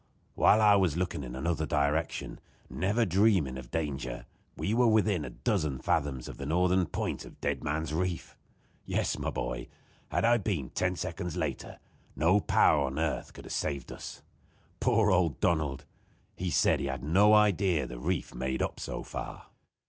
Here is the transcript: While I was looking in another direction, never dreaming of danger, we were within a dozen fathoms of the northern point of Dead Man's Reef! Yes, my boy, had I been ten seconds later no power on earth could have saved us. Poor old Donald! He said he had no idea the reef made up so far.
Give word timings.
While 0.33 0.63
I 0.63 0.75
was 0.77 0.97
looking 0.97 1.23
in 1.23 1.35
another 1.35 1.67
direction, 1.67 2.39
never 2.71 3.05
dreaming 3.05 3.55
of 3.59 3.69
danger, 3.69 4.25
we 4.57 4.73
were 4.73 4.87
within 4.87 5.23
a 5.23 5.29
dozen 5.29 5.77
fathoms 5.77 6.27
of 6.27 6.37
the 6.37 6.45
northern 6.47 6.87
point 6.87 7.23
of 7.23 7.39
Dead 7.39 7.63
Man's 7.63 7.93
Reef! 7.93 8.35
Yes, 8.83 9.19
my 9.19 9.29
boy, 9.29 9.67
had 10.09 10.25
I 10.25 10.37
been 10.39 10.71
ten 10.71 10.95
seconds 10.95 11.37
later 11.37 11.77
no 12.15 12.39
power 12.39 12.83
on 12.87 12.97
earth 12.97 13.33
could 13.33 13.45
have 13.45 13.51
saved 13.53 13.91
us. 13.91 14.23
Poor 14.79 15.11
old 15.11 15.39
Donald! 15.39 15.85
He 16.35 16.49
said 16.49 16.79
he 16.79 16.87
had 16.87 17.03
no 17.03 17.35
idea 17.35 17.85
the 17.85 17.99
reef 17.99 18.33
made 18.33 18.63
up 18.63 18.79
so 18.79 19.03
far. 19.03 19.49